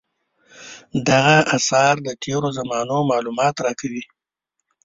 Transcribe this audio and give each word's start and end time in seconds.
دغه 1.09 1.37
اثار 1.57 1.95
د 2.05 2.09
تېرو 2.23 2.49
زمانو 2.57 2.97
معلومات 3.11 3.55
راکوي. 3.65 4.03